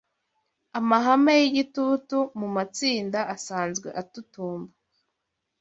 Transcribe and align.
Amahame 0.77 1.33
yigitutu 1.41 2.17
mumatsinda 2.39 3.19
asanzwe 3.35 3.87
atutumba 4.01 4.73